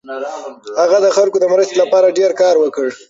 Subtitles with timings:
[0.81, 2.87] هغه د خلکو د مرستې لپاره ډېر کار وکړ.